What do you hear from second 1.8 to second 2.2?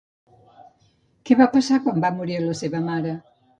quan va